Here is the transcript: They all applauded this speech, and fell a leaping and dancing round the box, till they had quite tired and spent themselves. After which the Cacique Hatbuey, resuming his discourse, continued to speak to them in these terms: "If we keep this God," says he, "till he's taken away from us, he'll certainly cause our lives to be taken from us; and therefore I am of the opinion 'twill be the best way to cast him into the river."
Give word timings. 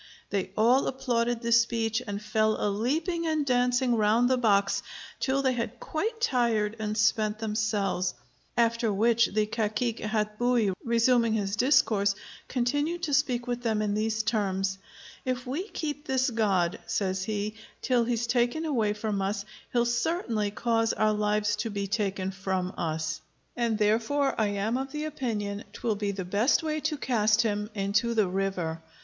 They 0.31 0.49
all 0.57 0.87
applauded 0.87 1.43
this 1.43 1.61
speech, 1.61 2.01
and 2.07 2.19
fell 2.19 2.57
a 2.59 2.69
leaping 2.71 3.27
and 3.27 3.45
dancing 3.45 3.93
round 3.95 4.31
the 4.31 4.35
box, 4.39 4.81
till 5.19 5.43
they 5.43 5.53
had 5.53 5.79
quite 5.79 6.19
tired 6.19 6.75
and 6.79 6.97
spent 6.97 7.37
themselves. 7.37 8.15
After 8.57 8.91
which 8.91 9.27
the 9.27 9.45
Cacique 9.45 9.99
Hatbuey, 9.99 10.73
resuming 10.83 11.33
his 11.33 11.55
discourse, 11.55 12.15
continued 12.47 13.03
to 13.03 13.13
speak 13.13 13.45
to 13.45 13.55
them 13.55 13.83
in 13.83 13.93
these 13.93 14.23
terms: 14.23 14.79
"If 15.23 15.45
we 15.45 15.67
keep 15.69 16.07
this 16.07 16.31
God," 16.31 16.79
says 16.87 17.25
he, 17.25 17.53
"till 17.83 18.03
he's 18.05 18.25
taken 18.25 18.65
away 18.65 18.93
from 18.93 19.21
us, 19.21 19.45
he'll 19.71 19.85
certainly 19.85 20.49
cause 20.49 20.93
our 20.93 21.13
lives 21.13 21.55
to 21.57 21.69
be 21.69 21.85
taken 21.85 22.31
from 22.31 22.73
us; 22.75 23.21
and 23.55 23.77
therefore 23.77 24.33
I 24.35 24.47
am 24.47 24.77
of 24.79 24.91
the 24.93 25.03
opinion 25.05 25.63
'twill 25.73 25.93
be 25.93 26.09
the 26.09 26.25
best 26.25 26.63
way 26.63 26.79
to 26.79 26.97
cast 26.97 27.43
him 27.43 27.69
into 27.75 28.15
the 28.15 28.27
river." 28.27 28.81